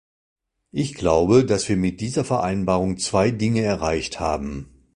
[0.71, 4.87] Ich glaube, dass wir mit dieser Vereinbarung zwei Dinge erreicht haben.